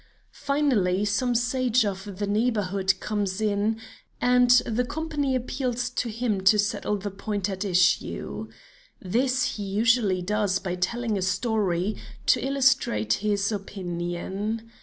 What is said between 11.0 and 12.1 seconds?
a story